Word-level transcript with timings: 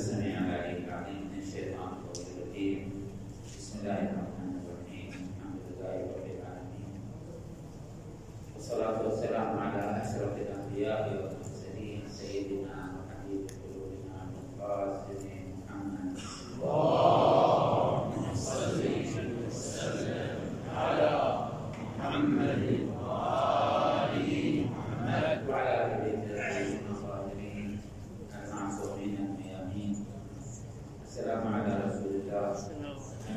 السميع 0.00 0.38
العليم 0.38 0.84
العليم 0.88 1.22
من 1.32 1.38
الشيطان 1.42 1.92
الرجيم 2.16 2.92
بسم 3.58 3.78
الله 3.80 3.92
الرحمن 3.92 4.16
الرحيم 4.16 4.39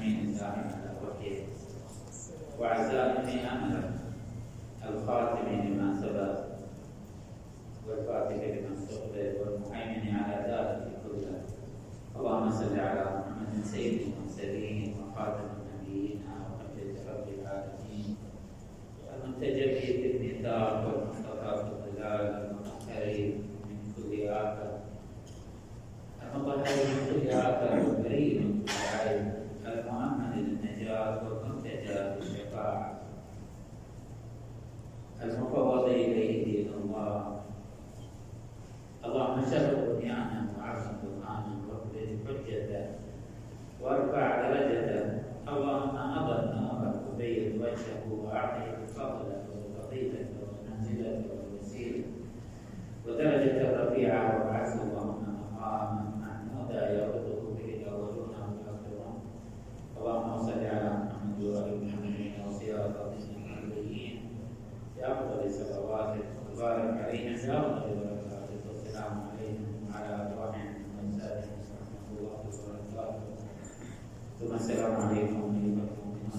الداعي 0.08 0.52
على 0.52 0.92
وحيه 1.04 1.42
وعزائم 2.60 3.28
أمره 3.48 3.90
الخاتم 4.90 5.48
لما 5.50 6.02
سبق 6.02 6.44
والفاتح 7.88 8.36
لما 8.36 8.74
استقبل 8.78 9.34
والمهيمن 9.40 10.16
على 10.16 10.36
ذلك 10.52 10.92
كله 11.04 11.42
اللهم 12.16 12.52
صل 12.52 12.80
على 12.80 13.04
محمد 13.04 13.64
سيد 13.66 14.02
المرسلين 14.02 14.96
وخاتم 15.00 15.44
النبيين 15.56 16.22
وحجة 16.28 17.12
رب 17.12 17.28
العالمين 17.40 18.16
المنتجب 19.14 20.02
بالميثاق 20.02 20.86
والمصطفى 20.88 21.64
في 21.64 21.72
الظلال 21.72 22.22
المطهر 22.52 23.32
من 23.70 23.94
كل 23.98 24.28
آفة 24.28 24.80
المطهر 26.36 26.76
من 26.88 27.22
كل 27.22 27.30
آفة 27.30 27.88
والبريء 27.88 28.40
من 28.42 28.66
كل 28.66 29.08
عيب 29.08 29.34
المؤمن 29.66 30.32
للنجاة 30.36 31.22
والمنتجى 31.28 32.00
بالشفاعة 32.20 33.00
المفوض 35.24 35.84
إليه 35.90 36.46
دين 36.46 36.70
الله 36.84 37.03
اللهم 39.06 39.42
شرف 39.52 39.74
بنيانا 39.80 40.40
وعظم 40.58 40.92
برهانا 41.04 41.54
واخرج 41.70 42.08
حجته 42.28 42.86
وارفع 43.82 44.26
درجته 44.50 45.22
اللهم 45.48 45.96
اضل 45.98 46.42
نوره 46.56 46.94
وبين 47.12 47.62
وجهه 47.62 48.04
واعطه 48.24 48.86
فضله 48.96 49.44
وفضيلته 49.52 50.26
ومنزلته 50.40 51.26
ووسيله 51.52 52.04
ودرجة 53.08 53.84
رفيعه 53.84 54.43
ثم 74.54 74.60
السلام 74.60 74.96
عليكم 74.96 75.16
ايها 75.16 75.30
المؤمنون 75.30 75.90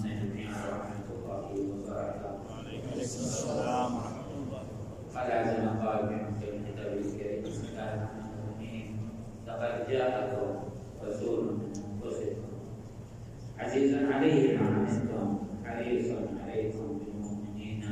جميعا 0.05 0.55
ورحمه 0.67 1.07
الله 1.15 1.43
وبركاته 1.51 2.31
وعليكم 2.49 2.99
السلام 2.99 3.95
ورحمة 3.95 4.29
الله 4.39 4.61
قال 5.15 5.31
عز 5.31 5.59
ما 5.59 5.71
قال 5.83 6.07
في 6.07 6.15
محكم 6.15 6.55
الكتاب 6.55 6.91
الكريم 6.97 7.43
بسم 7.43 7.63
الله 7.71 7.93
الرحمن 7.93 8.31
الرحيم 8.39 8.97
لقد 9.47 9.91
جاءكم 9.91 10.47
رسول 11.03 11.43
من 11.45 11.73
انفسكم 11.75 12.51
عزيز 13.59 13.93
عليه 14.11 14.57
ما 14.57 14.67
عنتم 14.67 15.37
حريص 15.65 16.07
عليكم 16.43 16.99
بالمؤمنين 16.99 17.83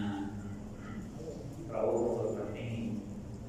رؤوف 1.72 2.38
رحيم 2.40 3.00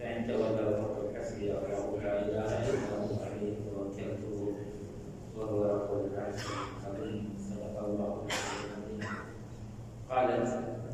فان 0.01 0.27
تولوا 0.27 0.77
فقل 0.83 1.17
حسبي 1.21 1.51
الله 1.53 2.03
لا 2.03 2.23
اله 2.23 2.71
الا 2.71 2.99
هو 2.99 3.15
عليه 3.25 3.55
توكلت 3.71 4.25
وهو 5.37 5.65
رب 5.65 6.07
العرش 6.15 6.43
العظيم 6.87 7.35
صدق 7.39 7.79
الله 7.85 8.27
العظيم 8.27 9.09
قالت 10.15 10.49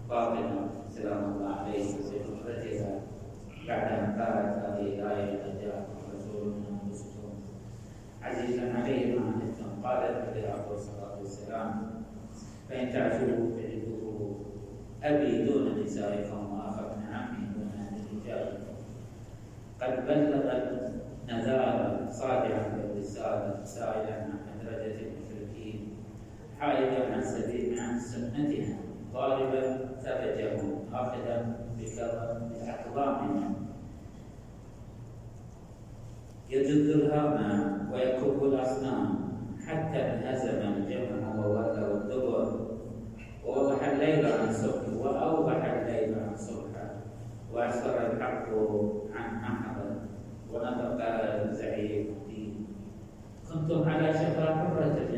فاطمة 0.08 0.70
سلام 0.88 1.24
الله 1.24 1.54
عليه 1.54 1.82
في 1.82 2.24
خطبتها 2.24 3.00
بعد 3.68 3.92
أن 3.92 4.20
قالت 4.20 4.64
هذه 4.64 4.80
الآية 4.80 5.42
قد 5.42 5.60
جاءكم 5.60 5.96
رسول 6.16 6.46
من 6.46 6.78
انفسكم 6.82 7.28
عزيزا 8.22 8.72
عليه 8.72 9.18
ما 9.18 9.26
عنتم. 9.26 9.82
قالت 9.84 10.28
عليه 10.28 10.54
أفضل 10.54 10.74
الصلاة 10.74 11.18
والسلام. 11.18 11.90
فإن 12.68 12.92
تعفوا 12.92 13.26
فجدوه 13.56 14.40
أبي 15.02 15.44
دون 15.44 15.82
نسائكم 15.84 16.52
واخر 16.52 16.92
ابن 16.92 17.14
عمي 17.14 17.46
دون 17.54 17.70
رجالكم 18.12 18.74
قد 19.80 20.06
بلغت 20.06 20.92
نذارا 21.28 22.08
صادعا 22.10 22.68
بالرسالة 22.76 23.64
سائلا 23.64 24.14
عن 24.22 24.64
درجة 24.64 24.96
المشركين. 25.00 25.88
حائلا 26.60 27.14
عن 27.14 27.22
سبيل 27.22 27.80
عن 27.80 27.98
سنتها 27.98 28.89
ضاربا 29.12 29.62
ثبتهم 30.02 30.84
اخذا 30.92 31.56
باقدامهم 32.50 33.54
يجد 36.50 36.86
الهام 36.96 37.92
ويكب 37.92 38.44
الأصنام 38.44 39.18
حتى 39.66 39.98
انهزم 39.98 40.58
الجمع 40.58 41.36
وولوا 41.36 41.96
الدبر. 41.96 42.70
ووضح 43.46 43.88
الليل 43.88 44.26
عن 44.26 44.52
صبح 44.52 44.84
وأوضح 45.00 45.64
الليل 45.64 46.14
عن 46.14 46.36
صبح 46.36 46.74
واسفر 47.52 48.12
الحق 48.12 48.48
عن 49.14 49.34
أحد 49.44 49.76
ونطق 50.52 50.98
زعيم 51.52 52.06
الدين. 52.06 52.66
كنتم 53.52 53.88
على 53.88 54.12
شفا 54.12 54.54
حفرة 54.54 55.09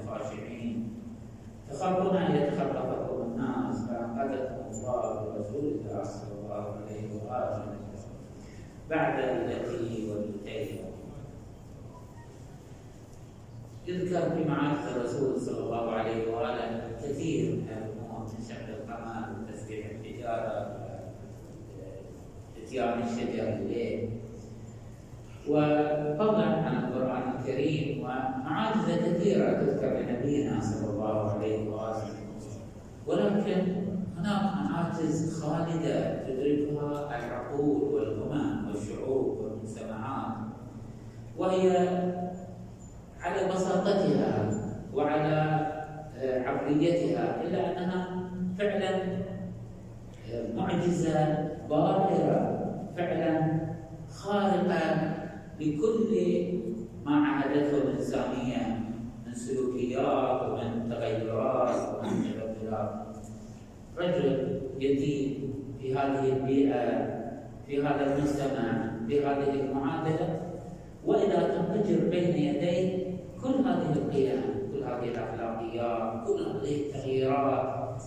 الخاشعين. 0.00 0.94
تخافون 1.70 2.16
أن 2.16 2.36
يتخطفكم 2.36 3.22
الناس 3.22 3.86
فأنقذكم 3.88 4.70
الله 4.70 5.24
برسول 5.24 5.64
الله 5.64 6.02
صلى 6.02 6.40
الله 6.42 6.76
عليه 6.76 7.08
وآله 7.14 7.76
وسلم 7.92 8.24
بعد 8.90 9.18
التي 9.18 10.10
والتي 10.10 10.84
يذكر 13.86 14.30
في 14.30 14.48
معارك 14.48 14.96
الرسول 14.96 15.40
صلى 15.40 15.58
الله 15.58 15.90
عليه 15.90 16.36
وآله 16.36 16.92
كثير 17.02 17.56
من 17.56 17.68
الأمور 17.68 18.20
من 18.20 18.44
شق 18.48 18.68
القمر 18.68 19.26
وتسبيح 19.40 19.86
الحجاره 19.90 20.84
إتيان 22.62 23.02
الشجر 23.02 23.48
الليل. 23.48 24.10
وفضلا 25.48 26.44
عن 26.46 26.84
القرآن 26.84 27.22
الكريم 27.38 28.00
ومعاجز 28.00 28.90
كثيرة 28.90 29.52
تذكر 29.52 29.98
لنبينا 29.98 30.60
صلى 30.60 30.90
الله 30.90 31.30
عليه 31.30 31.70
وآله. 31.70 32.02
ولكن 33.06 33.60
هناك 34.18 34.42
معاجز 34.70 35.42
خالدة 35.42 36.24
تدركها 36.24 37.18
العقول 37.18 37.94
والامم 37.94 38.68
والشعوب 38.68 39.38
والمجتمعات 39.40 40.34
وهي 41.38 41.70
على 43.20 43.48
بساطتها 43.48 44.50
وعلى 44.94 45.66
آه، 46.18 46.40
عقليتها 46.48 47.42
إلا 47.42 47.70
أنها 47.70 48.08
فعلا 48.58 48.94
آه، 50.32 50.52
معجزة 50.56 51.48
باهره 51.70 52.64
فعلا 52.96 53.60
خارقة 54.10 55.13
لكل 55.60 56.12
ما 57.04 57.16
عهدته 57.16 57.76
الانسانيه 57.78 58.80
من 59.26 59.34
سلوكيات 59.34 60.42
ومن 60.42 60.88
تغيرات 60.90 61.76
ومن 61.94 62.10
تبدلات 62.22 63.04
رجل 63.98 64.60
يتيم 64.80 65.54
في 65.80 65.94
هذه 65.94 66.32
البيئة 66.32 67.14
في 67.66 67.82
هذا 67.82 68.16
المجتمع 68.16 68.90
في 69.08 69.26
هذه 69.26 69.50
المعادلة. 69.60 70.40
وإذا 71.06 71.36
تنفجر 71.36 72.08
بين 72.10 72.36
يديه 72.36 73.04
كل 73.42 73.48
هذه 73.48 73.92
القيم 73.92 74.42
كل 74.72 74.82
هذه 74.82 75.08
الأخلاقيات 75.08 76.26
كل 76.26 76.40
هذه 76.42 76.80
التغييرات. 76.80 78.02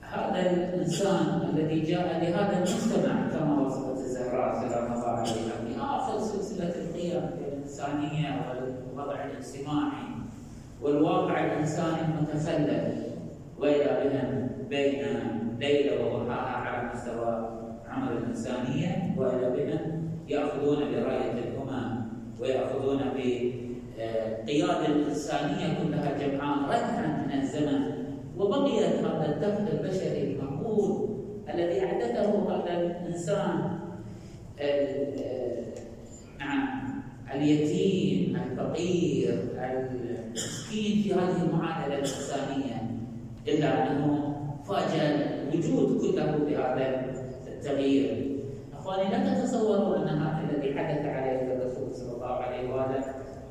هذا 0.00 0.50
الإنسان 0.50 1.50
الذي 1.54 1.80
جاء 1.80 2.06
لهذا 2.22 2.56
المجتمع 2.56 3.28
كما 3.28 3.66
وصفت 3.66 3.98
الزهراء 3.98 4.68
سلام 4.68 4.92
الله 4.92 5.08
عليها 5.08 5.56
في 5.66 5.80
اخر 5.80 6.18
سلسله 6.18 6.68
القيم 6.68 7.20
في 7.20 7.48
الانسان 7.48 7.64
الإنسانية 7.84 8.44
والوضع 8.94 9.24
الاجتماعي 9.24 10.04
والواقع 10.82 11.44
الإنساني 11.44 11.98
المتخلف 12.00 12.94
وإلى 13.58 14.10
بهم 14.10 14.48
بين 14.68 15.04
ليلة 15.60 16.06
وضحاها 16.06 16.56
على 16.56 16.90
مستوى 16.94 17.50
عمر 17.88 18.12
الإنسانية 18.12 19.14
وإلى 19.16 19.50
بهم 19.50 20.08
يأخذون 20.28 20.76
براية 20.78 21.32
الأمم 21.32 22.02
ويأخذون 22.40 23.00
بقيادة 23.16 24.86
الإنسانية 24.86 25.78
كلها 25.82 26.18
جمعاء 26.18 26.58
ردعا 26.64 27.26
من 27.26 27.40
الزمن 27.40 28.04
وبقيت 28.36 29.04
هذا 29.04 29.26
الدفع 29.34 29.72
البشري 29.72 30.22
المعقول 30.22 31.08
الذي 31.54 31.84
أحدثه 31.84 32.54
هذا 32.54 32.80
الإنسان 32.80 33.78
اليتيم 37.34 38.36
الفقير 38.36 39.44
المسكين 39.58 41.02
في 41.02 41.14
هذه 41.14 41.42
المعادلة 41.42 41.94
الإنسانية. 41.94 42.82
إلا 43.48 43.92
أنه 43.92 44.36
فاجأ 44.68 45.04
الوجود 45.52 46.00
كله 46.00 46.38
بهذا 46.46 47.04
التغيير. 47.46 48.34
أخواني 48.72 49.10
لا 49.10 49.34
تتصوروا 49.34 49.96
أن 49.96 50.08
هذا 50.08 50.50
الذي 50.50 50.78
حدث 50.78 51.06
عليه 51.06 51.54
الرسول 51.54 51.94
صلى 51.94 52.12
الله 52.16 52.34
عليه 52.34 52.74
وآله 52.74 53.04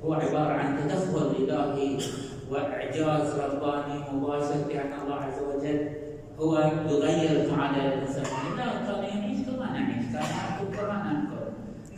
هو 0.03 0.13
عبارة 0.13 0.53
عن 0.53 0.77
تدخل 0.77 1.31
إلهي 1.39 1.97
وإعجاز 2.51 3.39
رباني 3.39 3.99
مباشر 4.13 4.67
بأن 4.67 4.93
الله 5.03 5.15
عز 5.15 5.39
وجل 5.41 5.89
هو 6.39 6.57
يغير 6.89 7.43
المعادلة 7.43 7.93
الإنسانية. 7.93 8.55
لا 8.57 8.63
كان 8.63 9.03
يعيش 9.03 9.39
كما 9.47 9.71
نعيش 9.71 10.05
كان 10.13 10.23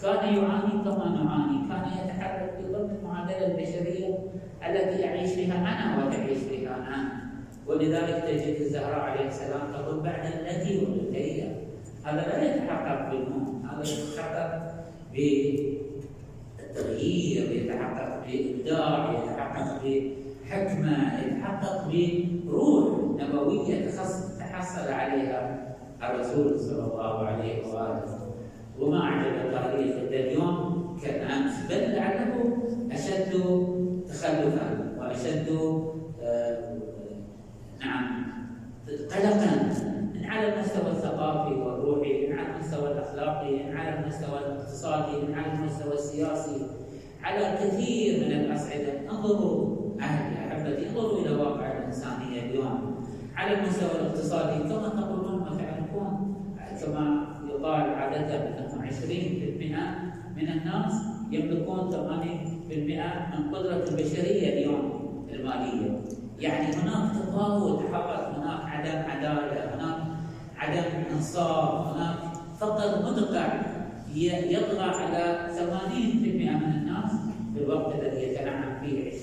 كان 0.01 0.33
يعاني 0.35 0.83
كما 0.83 1.07
نعاني. 1.09 1.57
كان 1.69 1.83
يتحرك 2.05 2.53
ضمن 2.71 2.89
المعادلة 2.99 3.45
البشرية 3.47 4.17
التي 4.69 5.01
يعيش 5.01 5.31
فيها 5.31 5.55
أنا 5.55 6.05
وتعيش 6.05 6.37
فيها 6.37 6.75
أنت 6.75 7.11
ولذلك 7.67 8.23
تجد 8.23 8.55
الزهراء 8.61 8.99
عليه 8.99 9.27
السلام 9.27 9.71
تقول 9.73 9.99
بعد 9.99 10.25
التي 10.25 10.85
والتي 10.85 11.43
هذا 12.05 12.21
لا 12.21 12.55
يتحقق 12.55 13.11
بالموت 13.11 13.65
هذا 13.65 13.83
يتحقق 13.83 14.51
بالتغيير 16.69 17.51
يتحقق 17.51 18.11
بإبداع 18.27 19.13
يتحقق 19.13 19.81
بحكمة 19.83 20.95
يتحقق 21.25 21.77
بروح 22.45 22.85
نبوية 23.21 23.89
تحصل 24.39 24.87
عليها 24.91 25.41
الرسول 26.03 26.59
صلى 26.59 26.83
الله 26.83 27.27
عليه 27.27 27.67
وآله. 27.67 28.14
وما 28.79 29.01
أعجب 29.03 29.51
تاريخ 29.51 29.95
اليوم 29.95 30.97
كالأمس 31.03 31.53
بل 31.69 31.95
لعله 31.95 32.57
أشد 32.91 33.31
تخلفا 34.07 34.95
وأشد 34.99 35.47
آه، 36.23 36.77
نعم 37.79 38.25
قلقا 38.87 39.69
على 40.25 40.53
المستوى 40.53 40.91
الثقافي 40.91 41.53
والروحي 41.53 42.33
على 42.33 42.55
المستوى 42.55 42.91
الأخلاقي 42.91 43.73
على 43.73 43.99
المستوى 43.99 44.39
الاقتصادي 44.39 45.33
على 45.33 45.53
المستوى 45.53 45.93
السياسي. 45.93 46.67
على 47.23 47.57
كثير 47.57 48.25
من 48.25 48.31
الأصعدة 48.31 49.09
أنظروا 49.11 49.75
أهلي 50.01 50.47
أحبتي 50.47 50.89
أنظروا 50.89 51.19
إلى 51.19 51.35
واقع 51.35 51.77
الإنسانية 51.77 52.41
اليوم. 52.41 52.95
على 53.35 53.59
المستوى 53.59 53.91
الاقتصادي 53.91 54.63
كما 54.63 54.89
تقولون 54.89 55.41
وتعرفون 55.41 56.35
كما 56.85 57.25
يقال 57.49 57.89
عادة 57.89 58.35
أنه 58.35 58.81
20% 58.81 60.24
من 60.35 60.47
الناس 60.49 60.93
يملكون 61.31 61.91
8% 61.91 61.95
من 63.37 63.55
قدرة 63.55 63.83
البشرية 63.89 64.53
اليوم 64.53 65.05
المالية. 65.33 66.01
يعني 66.39 66.73
هناك 66.75 67.11
تفاوت 67.11 67.79
حقق 67.93 68.37
هناك 68.37 68.61
عدم 68.65 69.09
عدالة 69.11 69.75
هناك 69.75 69.97
عدم 70.57 70.83
إنصاف 71.11 71.87
هناك 71.87 72.17
فقر 72.59 73.11
مدقع 73.11 73.47
يطغى 74.15 74.83
على 74.83 75.47
80% 75.55 75.95
من 76.35 76.73
الناس 76.75 77.11
في 77.53 77.63
الوقت 77.63 77.95
الذي 77.95 78.23
يتنعم 78.23 78.79
فيه 78.81 79.11
20% 79.11 79.17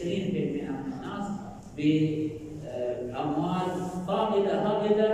من 0.60 0.92
الناس 0.92 1.26
بأموال 3.06 3.70
طائلة 4.06 4.52
هائلة 4.68 5.10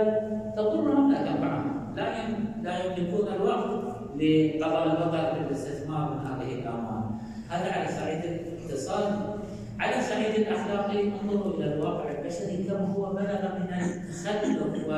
تضرهم 0.57 1.11
لا 1.11 1.17
تنفعهم 1.17 1.93
لا 1.95 2.27
لا 2.63 2.85
يملكون 2.85 3.27
الوقت 3.35 3.88
لقضاء 4.19 4.85
الوقت 4.85 5.35
بالاستثمار 5.35 6.13
من 6.13 6.27
هذه 6.27 6.53
الأموال. 6.53 7.03
هذا 7.49 7.71
على 7.71 7.87
صعيد 7.87 8.21
الاقتصاد. 8.23 9.39
على 9.79 10.01
صعيد 10.01 10.35
الاخلاقي 10.35 11.03
انظروا 11.03 11.53
إلى 11.53 11.73
الواقع 11.73 12.11
البشري 12.11 12.63
كم 12.63 12.91
هو 12.91 13.13
بلغ 13.13 13.41
من 13.59 13.73
التخلف 13.73 14.87
و 14.87 14.91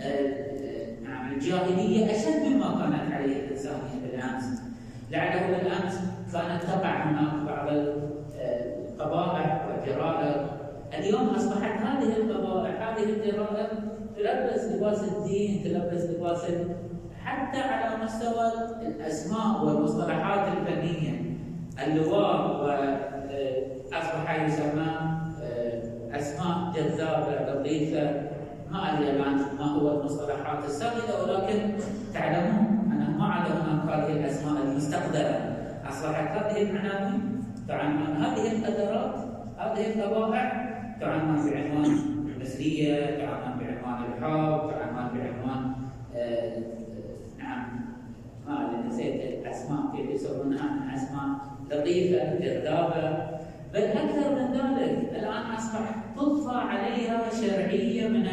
آه، 0.00 1.00
نعم 1.04 1.32
الجاهلية 1.32 2.10
أشد 2.10 2.46
مما 2.46 2.80
كانت 2.80 3.12
عليه 3.12 3.36
الانسانيه 3.36 4.00
بالامس 4.02 4.44
لعله 5.10 5.46
بالامس 5.46 5.94
كانت 6.32 6.62
تقع 6.62 7.02
هناك 7.02 7.46
بعض 7.46 7.68
القبائح 8.88 9.66
والجرائم 9.68 10.46
اليوم 10.98 11.28
أصبحت 11.28 11.82
هذه 11.82 12.16
القبائح 12.16 12.88
هذه 12.88 13.04
الجرائم 13.04 13.68
تلبس 14.16 14.64
لباس 14.64 15.02
الدين 15.02 15.64
تلبس 15.64 16.02
لباس 16.04 16.44
حتى 17.24 17.60
على 17.60 18.04
مستوى 18.04 18.52
الاسماء 18.86 19.64
والمصطلحات 19.64 20.48
الفنيه 20.56 21.36
اللواء 21.86 22.64
واصبح 23.92 24.42
يسمى 24.42 24.86
آه، 25.42 26.16
أسماء 26.18 26.72
جذابة 26.74 27.52
لطيفة. 27.52 28.34
ما 28.74 28.94
أدري 28.94 29.10
الآن 29.10 29.36
ما 29.58 29.64
هو 29.64 30.00
المصطلحات 30.00 30.64
السائده 30.64 31.22
ولكن 31.22 31.72
تعلمون 32.14 32.90
انه 32.92 33.18
ما 33.18 33.24
عاد 33.24 33.50
هناك 33.50 33.88
هذه 33.90 34.12
الأسماء 34.12 34.62
المستقدره 34.62 35.56
أصبحت 35.88 36.36
هذه 36.36 36.62
العناوين 36.62 37.44
تعنون 37.68 38.16
هذه 38.16 38.52
القدرات 38.52 39.14
هذه 39.58 39.86
الطبائع 39.86 40.74
تعنون 41.00 41.50
بعنوان 41.50 41.84
المثلية 42.26 43.16
تعنون 43.16 43.58
بعنوان 43.58 44.02
الحب 44.02 44.70
تعنون 44.70 45.08
بعنوان 45.14 45.72
آه 46.16 46.62
نعم 47.38 47.80
ما 48.46 48.70
ادري 48.70 48.88
نسيت 48.88 49.14
الاسماء 49.14 49.96
كيف 49.96 50.03
يسمونها 50.14 50.94
اسماء 50.94 51.36
لطيفة 51.70 52.34
جذابة. 52.38 53.34
بل 53.74 53.82
أكثر 53.82 54.34
من 54.34 54.52
ذلك 54.52 55.08
الآن 55.12 55.54
أصبح 55.56 55.94
تضفى 56.16 56.54
عليها 56.56 57.30
شرعية 57.40 58.08
من 58.08 58.26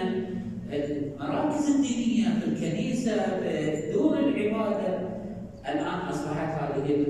المراكز 0.73 1.69
الدينية 1.75 2.27
في 2.39 2.47
الكنيسة 2.47 3.15
في 3.39 3.91
دور 3.93 4.19
العبادة. 4.19 4.99
الآن 5.69 5.99
أصبحت 6.09 6.61
هذه 6.61 7.05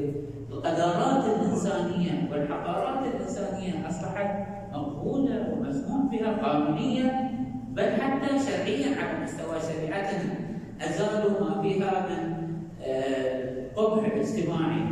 القدرات 0.49 1.25
الإنسانية 1.25 2.29
والحقارات 2.31 3.05
الإنسانية 3.15 3.87
أصبحت 3.89 4.47
مقبولة 4.73 5.49
ومسموح 5.53 6.11
بها 6.11 6.31
قانونيا 6.47 7.31
بل 7.69 7.83
حتى 7.91 8.27
شرعيا 8.39 8.95
على 9.01 9.23
مستوى 9.23 9.55
شريعتنا. 9.73 10.33
أزالوا 10.81 11.39
ما 11.39 11.61
فيها 11.61 12.07
من 12.09 12.41
آه، 12.83 13.67
قبح 13.75 14.10
اجتماعي 14.21 14.83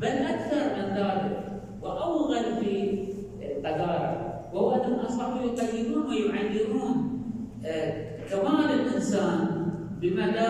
بل 0.00 0.06
أكثر 0.06 0.76
من 0.76 0.96
ذلك 0.96 1.60
وأوغل 1.82 2.44
في 2.60 2.98
القذاره 3.42 4.42
وهو 4.54 4.70
انهم 4.74 4.98
اصبحوا 4.98 5.40
يقيمون 5.42 6.06
ويعيرون 6.06 7.22
آه، 7.66 8.16
كمال 8.30 8.80
الإنسان 8.80 9.66
بمدى 10.00 10.48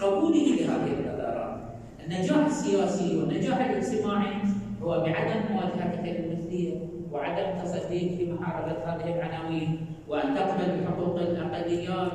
قبوله 0.00 0.46
لهذه 0.46 0.92
القذارات 0.98 1.60
النجاح 2.04 2.46
السياسي 2.46 3.16
والنجاح 3.18 3.60
الاجتماعي 3.70 4.34
هو 4.82 5.00
بعدم 5.00 5.40
مواجهتك 5.52 6.16
المثليه 6.18 6.74
وعدم 7.12 7.62
تصديق 7.64 8.16
في 8.16 8.32
محاربة 8.32 8.72
هذه 8.84 9.14
العناوين 9.14 9.86
وأن 10.08 10.34
تقبل 10.34 10.80
بحقوق 10.80 11.20
الأقليات. 11.20 12.12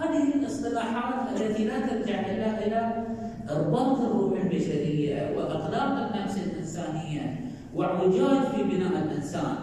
هذه 0.00 0.34
الاصطلاحات 0.34 1.40
التي 1.40 1.64
لا 1.64 1.80
ترجع 1.86 2.20
الا 2.20 2.66
إلى 2.66 3.11
ارباط 3.50 4.00
الروح 4.00 4.40
البشرية 4.40 5.36
وأخلاق 5.36 6.10
النفس 6.14 6.38
الإنسانية 6.46 7.40
واعوجاج 7.74 8.42
في 8.54 8.62
بناء 8.62 9.02
الإنسان 9.02 9.56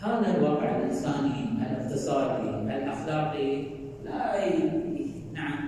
هذا 0.00 0.36
الواقع 0.38 0.76
الإنساني 0.76 1.44
الاقتصادي 1.70 2.50
الأخلاقي 2.50 3.62
لا. 4.04 4.34
نعم 5.32 5.58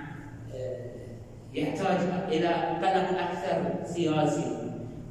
يحتاج 1.53 1.97
إلى 2.27 2.47
قلق 2.47 3.19
أكثر 3.19 3.85
سياسي 3.85 4.57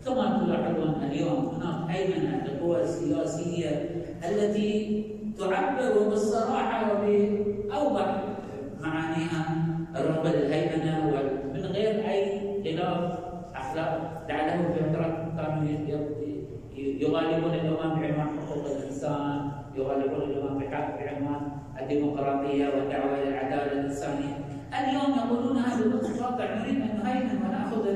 كما 0.05 0.39
تلاحظون 0.45 0.95
اليوم 1.03 1.47
هناك 1.47 1.91
هيمنه 1.91 2.45
القوى 2.47 2.83
السياسية 2.83 3.91
التي 4.29 5.05
تعبر 5.39 6.09
بالصراحة 6.09 6.93
وبأوضح 6.93 8.23
معانيها 8.81 9.76
الرغبه 10.01 10.31
للهيمنه 10.31 11.09
ومن 11.09 11.67
غير 11.67 12.09
أي 12.11 12.41
خلاف 12.65 13.19
أخلاق 13.55 14.25
لعله 14.29 14.73
في 14.73 14.85
فتره 14.85 15.33
كانوا 15.37 15.65
يغالبون 16.77 17.55
الامم 17.55 18.01
بعنوان 18.01 18.29
حقوق 18.39 18.67
الإنسان 18.77 19.51
يغالبون 19.77 20.23
الامم 20.23 20.59
بعنوان 20.59 21.41
الديمقراطية 21.83 22.67
والدعوة 22.67 23.23
إلى 23.23 23.29
العدالة 23.29 23.73
الإنسانية. 23.73 24.35
اليوم 24.79 25.19
يقولون 25.19 25.57
هذا 25.57 25.85
الواقع 25.85 26.55
نريد 26.55 26.81
أن 26.81 27.01
نهيمن 27.05 27.43
وناخذ 27.47 27.87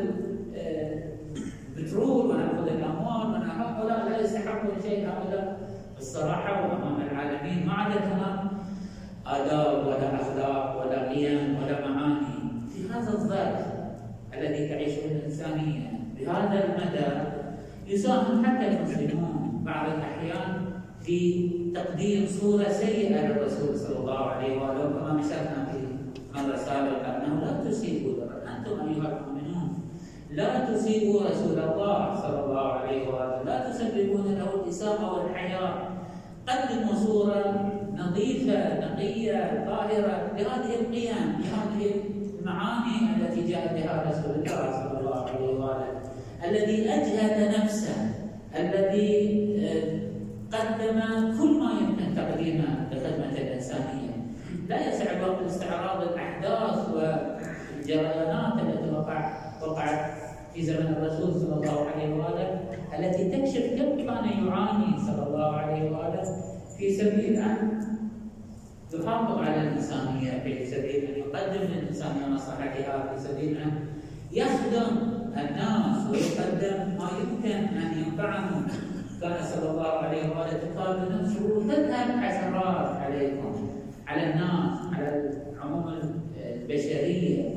البترول 1.77 2.27
وناخذ 2.31 2.69
الأموال 2.69 3.51
هؤلاء 3.81 4.09
لا 4.09 4.21
يستحقون 4.21 4.83
شيء 4.83 5.09
هؤلاء 5.09 5.59
الصراحة 5.99 6.63
وأمام 6.63 7.01
العالمين 7.01 7.67
ما 7.67 7.73
عندهم 7.73 8.40
آداب 9.37 9.87
ولا 9.87 10.15
أخلاق 10.23 10.65
ولا 10.81 11.09
قيم 11.09 11.57
ولا 11.63 11.89
معاني. 11.89 12.27
في 12.73 12.89
هذا 12.93 13.13
الظرف 13.13 13.67
الذي 14.35 14.69
تعيشه 14.69 15.05
الإنسانية 15.05 15.91
بهذا 16.19 16.65
المدى 16.65 17.11
يساهم 17.87 18.47
حتى 18.47 18.69
المسلمون 18.69 19.63
بعض 19.65 19.87
الأحيان 19.87 20.65
في 21.03 21.51
تقديم 21.75 22.27
صورة 22.41 22.69
سيئة 22.69 23.27
للرسول 23.27 23.79
صلى 23.79 23.97
الله 23.99 24.19
عليه 24.19 24.53
وآله. 24.59 24.89
كما 24.99 25.13
مثلنا 25.13 25.67
في 25.73 25.79
مرة 26.35 26.57
سابقة 26.57 27.07
أنه 27.17 27.41
لا 27.45 27.71
تسيبوا 27.71 28.15
أنتم 28.25 28.81
أيها 28.89 29.09
المؤمنون 29.19 29.71
لا 30.31 30.65
تسيبوا 30.65 31.21
رسول 31.31 31.59
الله 31.59 32.15
صلى 32.15 32.45
الله 32.45 32.73
عليه 32.73 33.09
وآله. 33.09 33.43
لا 33.43 33.71
تسببون 33.71 34.35
له 34.39 34.55
الإساءة 34.55 35.15
والحياة 35.15 35.75
قدموا 36.49 36.95
صورة 36.95 37.70
نظيفة 38.21 38.81
نقية 38.81 39.65
طاهرة 39.67 40.33
لهذه 40.37 40.75
القيم 40.81 41.41
لهذه 41.41 41.95
المعاني 42.41 43.17
التي 43.17 43.53
جاء 43.53 43.75
بها 43.75 44.11
رسول 44.11 44.35
الله 44.35 44.73
صلى 44.73 45.01
الله 45.01 45.27
عليه 45.29 45.49
وآله. 45.49 46.01
الذي 46.45 46.91
أجهد 46.91 47.61
نفسه 47.61 47.95
الذي 48.57 49.41
آه، 49.65 50.01
قدم 50.57 51.01
كل 51.39 51.61
ما 51.61 51.71
يمكن 51.81 52.15
تقديمه 52.17 52.89
لخدمة 52.93 53.33
الإنسانية. 53.39 54.11
لا 54.69 54.89
يسع 54.89 55.13
الوقت 55.13 55.43
لاستعراض 55.43 56.03
الأحداث 56.03 56.89
والجريانات 56.89 58.53
التي 58.61 58.91
وقع 58.91 59.33
وقعت 59.63 60.11
في 60.55 60.63
زمن 60.63 60.87
الرسول 60.87 61.35
صلى 61.35 61.55
الله 61.55 61.87
عليه 61.89 62.15
وآله 62.15 62.61
التي 62.99 63.31
تكشف 63.31 63.67
كم 63.71 63.97
كان 63.97 64.47
يعاني 64.47 64.99
صلى 65.07 65.27
الله 65.27 65.57
عليه 65.57 65.91
وآله 65.91 66.25
في 66.79 66.91
سبيل 66.91 67.37
أن 67.37 67.80
يحافظ 69.01 69.39
على 69.39 69.61
الإنسانية 69.63 70.31
في 70.45 70.67
سبيل 70.67 71.05
أن 71.05 71.19
يقدم 71.19 71.63
للإنسانية 71.73 72.27
مصلحتها 72.27 73.13
في 73.13 73.21
سبيل 73.29 73.57
أن 73.57 73.71
يخدم 74.33 74.97
الناس 75.37 76.11
ويقدم 76.11 76.99
ما 76.99 77.09
يمكن 77.21 77.77
أن 77.77 77.99
ينفعهم. 77.99 78.67
كان 79.21 79.45
صلى 79.45 79.71
الله 79.71 79.89
عليه 79.89 80.29
وآله 80.29 80.59
تقال 80.59 81.21
نفسه 81.21 81.63
تذهب 81.69 82.21
حسرات 82.21 82.97
عليكم 82.97 83.69
على 84.07 84.23
الناس 84.31 84.79
على 84.93 85.31
عموم 85.63 85.95
البشرية. 86.37 87.55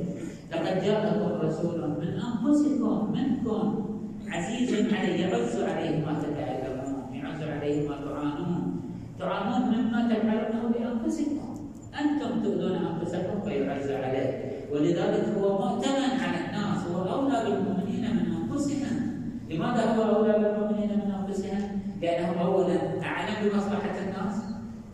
لقد 0.51 0.83
جاءكم 0.83 1.47
رسول 1.47 1.89
من 1.89 2.07
أنفسكم 2.07 3.11
منكم 3.11 3.85
عزيز 4.27 4.93
عليه 4.93 5.25
يعز 5.25 5.59
عليه 5.61 6.05
ما 6.05 6.13
تتعلمون 6.21 7.13
يعز 7.13 7.41
عليه 7.43 7.89
ما 7.89 7.95
تعانون. 7.95 8.81
تعانون 9.19 9.61
مما 9.61 10.13
تفعلونه 10.13 10.82
بانفسكم 11.03 11.69
أنتم 11.99 12.43
تؤذون 12.43 12.75
أنفسكم 12.75 13.41
فيعز 13.41 13.91
عليه 13.91 14.51
ولذلك 14.71 15.25
هو 15.37 15.57
مؤتمن 15.57 16.19
على 16.19 16.37
الناس 16.45 16.87
هو 16.87 17.13
اولى 17.13 17.43
بالمؤمنين 17.43 18.15
من 18.15 18.35
أنفسهم. 18.41 19.13
لماذا 19.49 19.95
هو 19.95 20.15
أولى 20.15 20.33
بالمؤمنين 20.33 20.89
من 20.89 21.11
أنفسهم؟ 21.11 21.79
لأنه 22.01 22.41
اولا 22.41 22.79
أعلم 23.03 23.49
بمصلحة 23.49 23.95
الناس. 23.99 24.43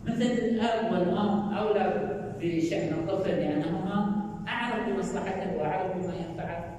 مثل 0.05 0.21
الأب 0.21 0.91
والأم 0.91 1.53
أولى 1.53 2.09
بشأن 2.41 2.93
الطفل 2.93 3.29
لأنهما 3.29 4.15
أعرف 4.47 4.89
بمصلحته 4.89 5.57
وأعرف 5.57 5.91
بما 5.91 6.13
ينفعه. 6.13 6.77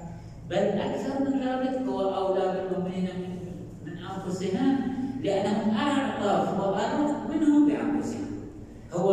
بل 0.51 0.57
أكثر 0.57 1.25
من 1.25 1.33
ذلك 1.41 1.89
هو 1.89 2.01
أولى 2.01 2.55
بالمؤمنين 2.55 3.11
من 3.87 3.93
أنفسهم 3.93 4.77
لأنهم 5.23 5.77
أعطف 5.77 6.61
وأرق 6.61 7.31
منهم 7.31 7.69
بأنفسهم. 7.69 8.20
هو 8.93 9.13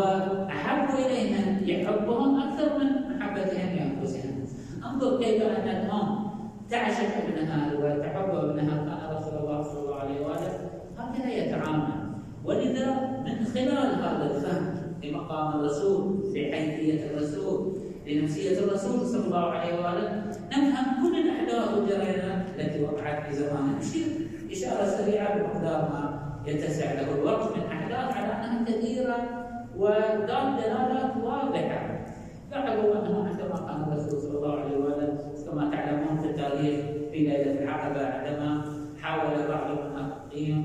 أحب 0.49 0.99
إليهم 0.99 1.57
يحبهم 1.65 2.41
أكثر 2.41 2.79
من 2.79 3.17
محبتهم 3.17 3.75
لأنفسهم. 3.75 4.45
انظر 4.85 5.19
كيف 5.19 5.41
أن 5.43 5.67
الأم 5.69 6.27
تعشق 6.69 7.09
ابنها 7.27 7.73
وتحب 7.73 8.35
ابنها 8.35 8.77
كان 8.77 9.17
رسول 9.17 9.39
الله 9.39 9.63
صلى 9.63 9.79
الله 9.79 9.95
عليه 9.95 10.25
وآله 10.25 10.59
هكذا 10.97 11.33
يتعامل. 11.33 12.07
ولذا 12.45 12.85
من 13.25 13.45
خلال 13.45 13.95
هذا 13.95 14.31
الفهم 14.35 14.77
لمقام 15.03 15.59
الرسول 15.59 16.23
في 16.33 16.51
حيثية 16.51 17.05
الرسول 17.11 17.77
لنفسية 18.07 18.59
الرسول 18.59 19.05
صلى 19.05 19.25
الله 19.25 19.45
عليه 19.51 19.73
وآله 19.73 20.23
نفهم 20.51 21.07
كل 21.07 21.15
الأحداث 21.19 21.77
والجريانات 21.77 22.45
التي 22.59 22.83
وقعت 22.83 23.25
في 23.29 23.35
زمانه 23.35 23.79
إشارة 24.51 24.85
سريعة 24.85 25.37
بمقدار 25.37 25.81
ما 25.81 26.19
يتسع 26.45 26.93
له 26.93 27.15
الوقت 27.15 27.57
من 27.57 27.63
أحداث 27.63 28.17
على 28.17 28.33
أنها 28.33 28.65
كثيرة 28.65 29.36
وذات 29.77 30.27
دلالات 30.59 31.17
واضحة 31.23 31.81
لاحظوا 32.51 32.93
أنه 32.99 33.27
عندما 33.27 33.57
كان 33.67 33.83
الرسول 33.83 34.21
صلى 34.21 34.37
الله 34.37 34.59
عليه 34.59 34.77
وسلم. 34.77 35.17
كما 35.51 35.71
تعلمون 35.71 36.17
في 36.21 36.29
التاريخ 36.29 36.85
في 37.11 37.17
ليلة 37.17 37.63
العقبة 37.63 38.05
عندما 38.05 38.61
حاول 39.01 39.47
بعض 39.47 39.77
المنافقين 39.77 40.57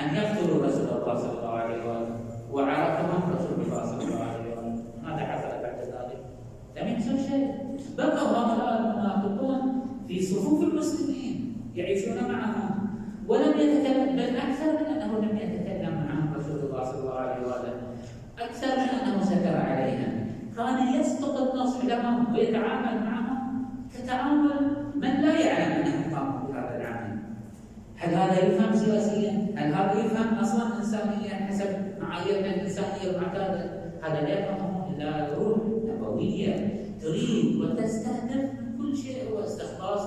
أن 0.00 0.14
يقتلوا 0.14 0.66
رسول 0.66 0.88
الله 1.02 1.14
صلى 1.18 1.38
الله 1.38 1.50
عليه 1.50 1.78
وسلم. 1.78 2.16
وعرفهم 2.52 3.32
رسول 3.34 3.60
الله 3.66 3.82
صلى 3.86 4.04
الله 4.04 4.24
عليه 4.24 4.52
وسلم. 4.52 4.84
ماذا 5.02 5.18
حصل 5.18 5.48
بعد 5.62 5.78
ذلك؟ 5.78 6.20
لم 6.76 6.88
يحصل 6.88 7.18
شيء. 7.30 7.46
بقوا 7.98 8.28
هؤلاء 8.28 8.80
المنافقون 8.80 9.60
في 10.08 10.22
صفوف 10.22 10.62
المسلمين 10.62 11.56
يعيشون 11.74 12.32
معهم. 12.32 12.75
ولم 13.28 13.58
يتكلم 13.58 14.16
بل 14.16 14.36
أكثر 14.36 14.72
من 14.72 14.86
أنه 14.86 15.18
لم 15.18 15.36
يتكلم 15.36 15.94
معهم 15.94 16.34
رسول 16.34 16.60
الله 16.60 16.84
صلى 16.84 17.00
الله 17.00 17.14
عليه 17.14 17.46
وسلم 17.46 17.80
أكثر 18.38 18.66
من 18.76 18.88
أنه 19.00 19.24
سكر 19.24 19.56
عليهم 19.56 20.26
كان 20.56 21.00
يسقط 21.00 21.36
النصح 21.36 21.84
لهم 21.84 22.34
ويتعامل 22.34 23.04
معهم. 23.04 23.64
كتعامل 23.94 24.76
من 24.94 25.10
لا 25.20 25.40
يعلم 25.40 25.72
انهم 25.72 26.14
قاموا 26.14 26.48
بهذا 26.48 26.76
العمل. 26.76 27.18
هل 27.96 28.14
هذا 28.14 28.44
يفهم 28.44 28.76
سياسيا؟ 28.76 29.30
هل 29.56 29.74
هذا 29.74 30.04
يفهم 30.04 30.34
أصلا 30.34 30.78
انسانيا؟ 30.78 31.34
حسب 31.34 31.68
معاييرنا 32.00 32.54
الإنسانية 32.54 33.10
المعتادة؟ 33.16 33.70
هذا 34.02 34.20
لا 34.20 34.38
يفهمه 34.38 34.88
إلا 34.90 35.34
روح 35.34 35.58
نبوية 35.84 36.76
تريد 37.02 37.56
وتستهدف 37.56 38.50
كل 38.78 38.96
شيء 38.96 39.30
هو 39.32 39.44
استخلاص 39.44 40.00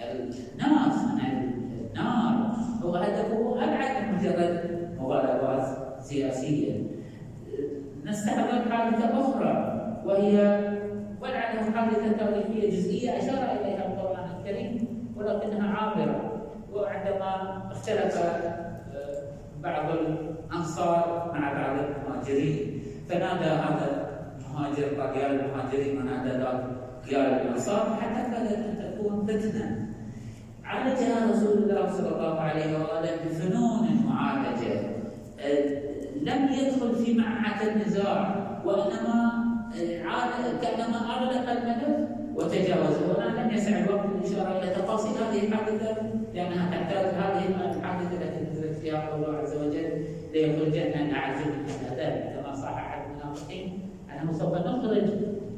الناس 0.00 1.04
من 1.04 1.20
النار 1.90 2.56
هو 2.82 2.96
هدفه 2.96 3.64
ابعد 3.64 4.04
من 4.04 4.18
مجرد 4.18 4.74
سياسيه 6.04 6.82
نستحضر 8.04 8.70
حادثة 8.70 9.20
أخرى 9.20 9.54
وهي 10.04 10.34
ولعله 11.20 11.70
حادثة 11.70 12.12
تاريخية 12.12 12.70
جزئية 12.70 13.18
أشار 13.18 13.60
إليها 13.60 13.86
القرآن 13.86 14.28
الكريم 14.38 14.88
ولكنها 15.16 15.76
عابرة. 15.76 16.34
وعندما 16.72 17.62
اختلف 17.72 18.16
آه، 18.16 18.64
بعض 19.62 19.84
الأنصار 19.90 21.32
مع 21.34 21.52
بعض 21.52 21.76
المهاجرين 21.78 22.82
فنادى 23.08 23.44
هذا 23.44 24.10
المهاجر 24.38 25.00
قال 25.00 25.16
يا 25.16 25.30
المهاجرين 25.30 25.98
ونادى 25.98 26.30
ذاك 26.30 26.64
يا 27.12 27.42
الأنصار 27.42 27.96
حتى 28.00 28.30
كادت 28.30 28.52
أن 28.52 28.94
تكون 28.98 29.26
فتنة. 29.26 29.88
عالجها 30.64 31.30
رسول 31.32 31.58
الله 31.62 31.92
صلى 31.92 32.08
الله 32.08 32.40
عليه 32.40 32.78
وآله 32.78 33.16
بفنون 33.24 34.06
معالجة. 34.06 34.80
لم 36.22 36.48
يدخل 36.52 36.94
في 37.04 37.14
معركه 37.14 37.72
النزاع 37.72 38.44
وإنما 38.64 39.44
كأنما 40.62 40.98
اغلق 41.10 41.50
الملف 41.50 42.08
وتجاوزه 42.34 43.18
هنا 43.18 43.40
لم 43.40 43.54
يسع 43.54 43.78
الوقت 43.78 44.06
للاشاره 44.06 44.58
إلى 44.58 44.70
تفاصيل 44.70 45.12
هذه 45.12 45.46
الحادثة 45.46 45.96
لأنها 46.34 46.70
تحتاج 46.70 47.06
هذه 47.06 47.46
الحادثة 47.46 48.16
التي 48.22 48.50
نزلت 48.52 48.78
فيها 48.78 49.08
قول 49.08 49.24
الله 49.24 49.38
عز 49.38 49.56
وجل 49.56 50.04
ليخرجن 50.32 51.14
اعز 51.14 51.46
من 51.46 51.96
ذلك 51.96 52.42
كما 52.42 52.54
صح 52.54 52.68
احد 52.68 53.10
المنافقين 53.10 53.90
انه 54.12 54.32
سوف 54.32 54.54
نخرج 54.54 55.02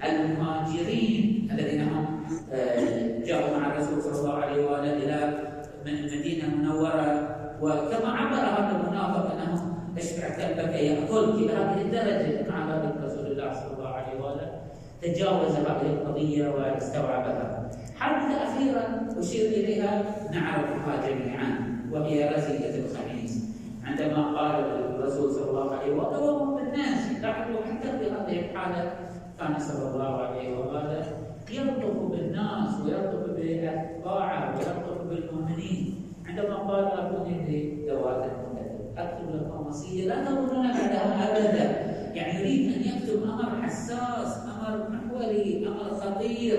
المهاجرين 0.05 1.49
الذين 1.53 1.81
هم 1.81 2.07
آه، 2.53 3.25
جاءوا 3.27 3.59
مع 3.59 3.67
الرسول 3.67 4.03
صلى 4.03 4.21
الله 4.21 4.35
عليه 4.35 4.67
وآله 4.67 4.93
إلى 4.93 5.47
المدينة 5.87 6.45
المنوره 6.45 7.37
وكما 7.63 8.09
عبر 8.09 8.37
هذا 8.37 8.81
المنافق 8.81 9.33
انه 9.33 9.76
اشبع 9.99 10.29
كلبك 10.37 10.75
ياكلك 10.75 11.35
إلى 11.35 11.53
هذه 11.53 11.81
الدرجة 11.81 12.51
مع 12.51 12.75
ذلك 12.75 12.95
رسول 13.05 13.27
الله 13.27 13.53
صلى 13.53 13.73
الله 13.79 13.89
عليه 13.89 14.21
واله 14.21 14.53
تجاوز 15.03 15.57
هذه 15.57 15.87
القضية 15.93 16.49
واستوعبها. 16.49 17.71
حادثه 17.99 18.37
اخيره 18.43 18.85
أشير 19.19 19.47
إليها. 19.49 20.03
نعرفها 20.33 21.09
جميعا 21.09 21.49
وهي 21.93 22.29
رزية 22.29 22.85
الخميس. 22.85 23.45
عندما 23.85 24.39
قال 24.39 24.65
الرسول 24.65 25.33
صلى 25.33 25.51
الله 25.51 25.71
عليه 25.75 25.93
وسلم 25.93 26.55
بالناس 26.55 27.23
لاحظوا 27.23 27.61
حتى 27.65 27.99
في 27.99 28.11
هذه 28.11 28.41
الحالة. 28.41 28.93
كان 29.39 29.59
صلى 29.59 29.95
الله 29.95 30.17
عليه 30.17 30.59
وآله 30.59 31.07
يلطف 31.51 31.97
بالناس 32.11 32.81
ويلطف 32.85 33.31
بأتباعه 33.37 34.55
ويلطف 34.59 35.03
بالمؤمنين. 35.09 36.13
عندما 36.27 36.57
قال 36.57 36.85
أعطوني 36.85 37.87
ذوات 37.89 38.46
لكم 38.97 39.67
وصية 39.67 40.09
لا 40.09 40.25
تظنون 40.25 40.67
بعدها 40.67 41.39
أبدا 41.39 41.97
يعني 42.15 42.41
يريد 42.41 42.73
أن 42.75 42.81
يكتب 42.81 43.23
أمر 43.23 43.63
حساس 43.63 44.39
أمر 44.47 44.89
محوري 44.91 45.67
أمر 45.69 45.95
خطير 45.95 46.59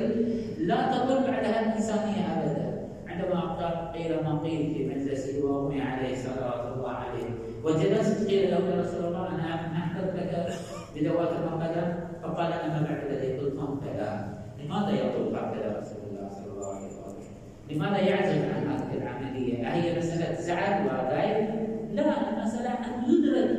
لا 0.60 0.92
تظن 0.92 1.24
بعدها 1.32 1.60
الإنسانية 1.66 2.26
أبدا 2.38 2.88
عندما 3.08 3.92
قيل 3.92 4.24
ما 4.24 4.40
قيل 4.40 4.74
في 4.74 4.86
مجلسه 4.86 5.46
وأمي 5.46 5.82
عليه 5.82 6.16
صلوات 6.16 6.74
الله 6.76 6.90
عليه 6.90 7.30
وجلست 7.64 8.28
قيل 8.28 8.52
له 8.52 8.58
يا 8.58 8.82
رسول 8.82 9.06
الله 9.06 9.28
أنا 9.36 9.56
أحضر 9.56 10.06
لك 10.18 10.54
بذوات 10.96 11.30
المقدم 11.32 11.94
فقال 12.24 12.54
أما 12.54 12.82
بعد 12.90 13.12
الذي 13.12 13.38
قلتم 13.38 13.80
فلا 13.80 14.28
لماذا 14.64 14.90
يقول 14.92 15.36
هكذا 15.36 15.80
رسول 15.80 15.98
الله 16.10 16.30
صلى 16.30 16.54
الله 16.54 16.76
عليه 16.76 16.88
وسلم؟ 16.88 17.28
لماذا 17.72 17.98
يعزل 17.98 18.40
عن 18.54 18.68
هذه 18.68 18.98
العملية؟ 19.04 19.68
أهي 19.68 19.98
مسألة 19.98 20.42
زعل 20.42 20.86
وضيق؟ 20.86 21.67
لا 21.98 22.30
المسألة 22.30 22.70
أن 22.70 23.12
يدرك 23.12 23.50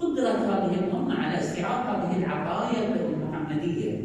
قدرة 0.00 0.28
هذه 0.28 0.74
الأمة 0.74 1.14
على 1.14 1.38
استيعاب 1.38 1.86
هذه 1.86 2.16
العقائد 2.16 2.96
المحمدية. 2.96 4.00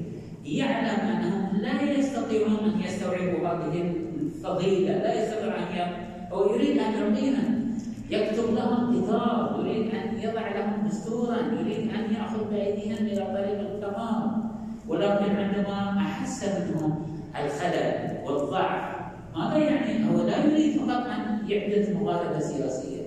يعلم 0.46 1.00
أنهم 1.00 1.62
لا 1.62 1.82
يستطيعون 1.82 2.58
أن 2.74 2.82
يستوعبوا 2.86 3.48
هذه 3.48 3.94
الفضيلة 4.22 4.98
لا 4.98 5.24
يستطيع 5.24 5.56
أن 5.58 5.94
هو 6.32 6.56
يريد 6.56 6.78
أن 6.78 6.94
يعطينا 6.94 7.62
يكتب 8.10 8.54
لهم 8.54 9.04
كتاب 9.04 9.60
يريد 9.60 9.96
أن 9.96 10.20
يضع 10.22 10.48
لهم 10.48 10.88
دستورا 10.88 11.38
يريد 11.38 11.90
أن 11.90 12.14
يأخذ 12.14 12.50
بأيديهم 12.50 13.06
إلى 13.06 13.26
طريق 13.26 13.60
الكمال 13.60 14.32
ولكن 14.88 15.36
عندما 15.36 15.98
أحس 15.98 16.44
منهم 16.44 17.06
الخلل 17.46 18.18
والضعف 18.26 19.02
ماذا 19.36 19.58
يعني؟ 19.58 20.10
هو 20.10 20.28
لا 20.28 20.46
يريد 20.46 20.78
فقط 20.78 21.06
أن 21.08 21.40
يحدث 21.48 21.96
مغالبة 21.96 22.40
سياسية. 22.40 23.01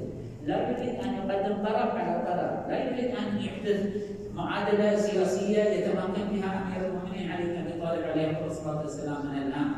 لا 0.46 0.70
يريد 0.70 1.00
أن 1.00 1.14
يقدم 1.14 1.54
طرف 1.64 1.94
على 1.94 2.22
طرف. 2.26 2.68
لا 2.68 2.84
يريد 2.84 3.10
أن 3.14 3.40
يحدث 3.40 3.86
معادلة 4.34 4.96
سياسية 4.96 5.62
يتمكن 5.62 6.24
بها 6.32 6.62
أمير 6.62 6.90
المؤمنين 6.90 7.30
علي 7.32 7.44
بن 7.44 7.56
أبي 7.56 7.80
طالب 7.80 8.04
عليه 8.04 8.46
الصلاة 8.46 8.80
والسلام 8.80 9.26
من 9.26 9.42
الآن. 9.42 9.72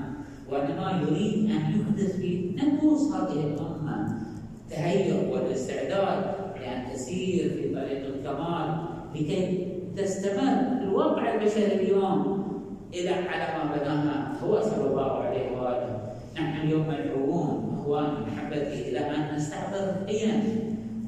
وإنما 0.50 1.00
يريد 1.02 1.50
أن 1.50 1.80
يحدث 1.80 2.16
في 2.16 2.56
نفوس 2.56 3.12
هذه 3.12 3.44
الأمة. 3.44 4.16
تهيؤ 4.70 5.35
والاستعداد 5.35 6.25
لأن 6.61 6.92
تسير 6.92 7.49
في 7.50 7.75
طريق 7.75 8.06
الكمال 8.06 8.85
لكي 9.14 9.68
تستمر 9.96 10.82
الواقع 10.82 11.35
البشري 11.35 11.75
اليوم 11.75 12.46
إلى 12.94 13.11
على 13.11 13.58
ما 13.58 13.76
بناها 13.76 14.32
هو 14.42 14.61
صلى 14.61 14.90
الله 14.90 15.12
عليه 15.12 15.61
وآله. 15.61 16.00
نحن 16.35 16.66
اليوم 16.66 16.88
مدعوون 16.88 17.78
اخوان 17.78 18.11
محبتي 18.26 18.90
إلى 18.90 18.99
أن 18.99 19.25
نستحضر 19.36 19.78
القيم 19.78 20.40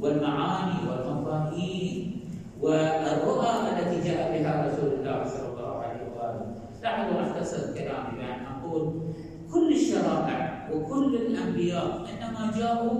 والمعاني 0.00 0.78
والمفاهيم 0.88 2.20
والرؤى 2.60 3.52
التي 3.72 4.08
جاء 4.08 4.20
بها 4.32 4.52
رسول 4.66 4.92
الله 4.92 5.24
صلى 5.24 5.48
الله 5.48 5.72
عليه 5.76 6.02
وآله. 6.16 6.46
لاحظوا 6.82 7.22
اختصر 7.22 7.74
كلامي 7.74 8.12
بأن 8.18 8.40
أقول 8.46 8.82
كل 9.52 9.72
الشرائع 9.72 10.68
وكل 10.72 11.14
الأنبياء 11.16 12.04
إنما 12.10 12.52
جاءوا 12.58 12.94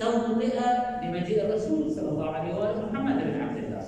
توطئه 0.00 0.60
لمجيء 1.02 1.44
الرسول 1.46 1.90
صلى 1.90 2.08
الله 2.08 2.30
عليه 2.30 2.54
وآله 2.54 2.92
محمد 2.92 3.16
بن 3.22 3.40
عبد 3.40 3.56
الله. 3.64 3.84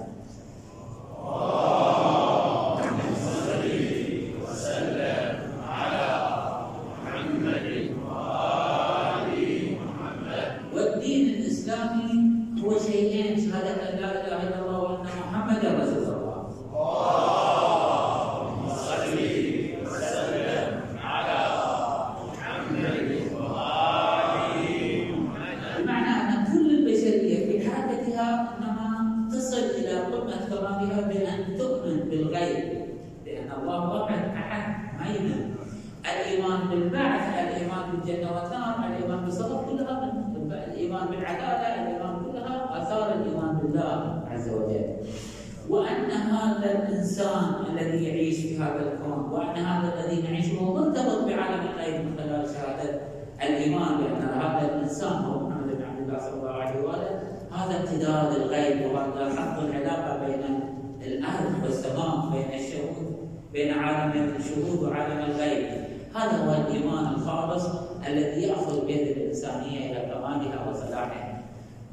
هذا 48.62 48.92
الكون 48.92 49.32
وان 49.32 49.56
هذا 49.56 49.94
الذي 49.94 50.22
نعيشه. 50.22 50.62
مرتبط 50.62 51.24
بعالم 51.24 51.60
الغيب 51.74 52.04
من 52.04 52.16
خلال 52.18 52.46
شهادة 52.48 53.00
الإيمان 53.42 53.88
بان 53.98 54.22
هذا 54.40 54.74
الإنسان 54.74 55.12
هو 55.12 55.48
محمد 55.48 55.76
بن 55.76 55.84
عبد 55.84 56.08
الله 56.08 56.18
صلى 56.18 56.40
الله 56.40 56.50
عليه 56.50 56.80
وآله. 56.80 57.22
هذا 57.52 57.80
امتداد 57.80 58.36
الغيب 58.40 58.92
وهذا 58.92 59.40
حق 59.40 59.60
العلاقة 59.60 60.26
بين 60.26 60.60
الأرض 61.02 61.64
والسماء 61.64 62.30
بين 62.32 62.60
الشهود 62.60 63.28
بين 63.52 63.78
عالم 63.78 64.34
الشهود 64.36 64.82
وعالم 64.82 65.30
الغيب. 65.30 65.66
هذا 66.14 66.36
هو 66.44 66.50
الإيمان 66.62 67.14
الخالص 67.14 67.66
الذي 68.08 68.42
يأخذ 68.42 68.86
بيد 68.86 69.16
الإنسانية 69.16 69.92
إلى 69.92 70.00
كمالها 70.12 70.70
وصلاحها. 70.70 71.42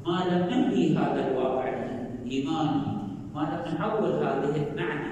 ما 0.06 0.24
لم 0.30 0.42
ننهي 0.50 0.96
هذا 0.96 1.28
الواقع 1.28 1.68
الايماني 2.22 2.82
ما 3.34 3.40
لم 3.40 3.74
نحول 3.74 4.12
هذه 4.12 4.68
المعنى 4.68 5.11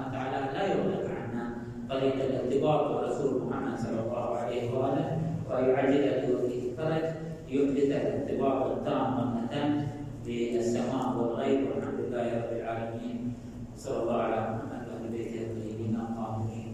قرية 1.91 2.23
الارتباط 2.23 2.81
والرسول 2.91 3.41
محمد 3.43 3.79
صلى 3.79 3.99
الله 3.99 4.35
عليه 4.35 4.63
وآله 4.71 5.19
ويعجل 5.49 6.03
في 6.47 6.69
الفرج 6.71 7.03
ليحدث 7.51 7.91
الارتباط 7.91 8.65
التام 8.71 9.07
والمتم 9.19 9.87
بالسماء 10.25 11.17
والغيب 11.17 11.59
والحمد 11.67 11.99
لله 11.99 12.25
رب 12.37 12.51
العالمين. 12.59 13.33
صلى 13.75 14.03
الله 14.03 14.17
على 14.21 14.39
محمد 14.41 14.81
وآل 14.87 15.11
بيته 15.11 15.41
الطيبين 15.41 15.95
الطاهرين 15.95 16.73